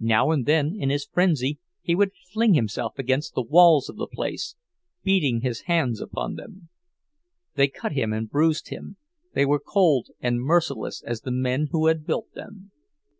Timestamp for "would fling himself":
1.94-2.98